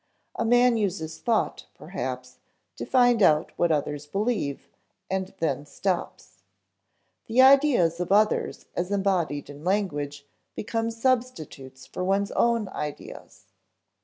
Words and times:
A 0.33 0.43
man 0.43 0.77
uses 0.77 1.19
thought, 1.19 1.67
perhaps, 1.75 2.39
to 2.75 2.87
find 2.87 3.21
out 3.21 3.51
what 3.55 3.71
others 3.71 4.07
believe, 4.07 4.67
and 5.11 5.31
then 5.37 5.63
stops. 5.63 6.41
The 7.27 7.43
ideas 7.43 7.99
of 7.99 8.11
others 8.11 8.65
as 8.75 8.89
embodied 8.89 9.47
in 9.47 9.63
language 9.63 10.25
become 10.55 10.89
substitutes 10.89 11.85
for 11.85 12.03
one's 12.03 12.31
own 12.31 12.67
ideas. 12.69 13.45